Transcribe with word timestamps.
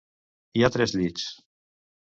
Hi 0.61 0.65
ha 0.65 0.71
tres 0.77 0.97
llits. 1.03 1.29